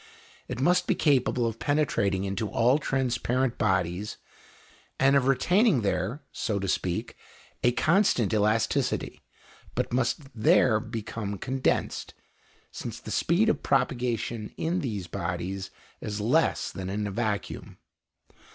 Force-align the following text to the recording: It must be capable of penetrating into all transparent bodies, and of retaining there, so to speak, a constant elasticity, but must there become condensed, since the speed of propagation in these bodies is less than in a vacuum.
It 0.47 0.59
must 0.59 0.87
be 0.87 0.95
capable 0.95 1.45
of 1.45 1.59
penetrating 1.59 2.23
into 2.23 2.49
all 2.49 2.79
transparent 2.79 3.59
bodies, 3.59 4.17
and 4.99 5.15
of 5.15 5.27
retaining 5.27 5.81
there, 5.83 6.23
so 6.31 6.57
to 6.57 6.67
speak, 6.67 7.15
a 7.63 7.71
constant 7.73 8.33
elasticity, 8.33 9.21
but 9.75 9.93
must 9.93 10.21
there 10.33 10.79
become 10.79 11.37
condensed, 11.37 12.15
since 12.71 12.99
the 12.99 13.11
speed 13.11 13.47
of 13.47 13.61
propagation 13.61 14.55
in 14.57 14.79
these 14.79 15.05
bodies 15.05 15.69
is 16.01 16.19
less 16.19 16.71
than 16.71 16.89
in 16.89 17.05
a 17.05 17.11
vacuum. 17.11 17.77